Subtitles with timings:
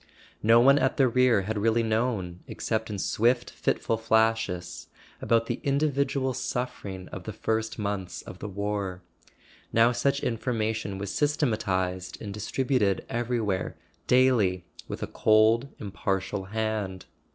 [0.41, 4.87] No one at the rear had really known, except in swift fitful flashes,
[5.21, 9.03] about the in¬ dividual suffering of the first months of the war;
[9.71, 13.77] now such information was systematized and distributed everywhere,
[14.07, 17.05] daily, with a cold impartial hand.